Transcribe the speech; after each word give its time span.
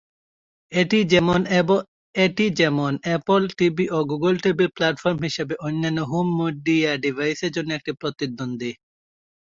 এটি 0.71 0.99
যেমন 2.55 2.93
Apple 3.05 3.41
TV 3.57 3.85
ও 3.89 3.99
গুগল 4.11 4.33
টিভি 4.43 4.65
প্ল্যাটফর্ম 4.75 5.17
হিসেবে 5.27 5.53
অন্যান্য 5.67 5.99
হোম 6.11 6.27
মিডিয়া 6.39 6.91
ডিভাইসের 7.03 7.51
জন্য 7.51 7.69
একটি 7.75 7.91
প্রতিদ্বন্দ্বী। 8.01 8.71